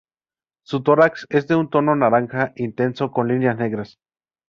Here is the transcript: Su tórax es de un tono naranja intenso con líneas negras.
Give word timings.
Su 0.63 0.81
tórax 0.81 1.27
es 1.29 1.47
de 1.47 1.53
un 1.55 1.69
tono 1.69 1.95
naranja 1.95 2.53
intenso 2.55 3.11
con 3.11 3.27
líneas 3.27 3.55
negras. 3.59 3.99